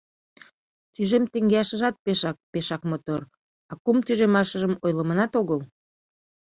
[0.93, 3.21] Тӱжем теҥгеашыжат пешак-пешак мотор,
[3.71, 5.59] а кум тӱжемашыжым ойлыманат огыл!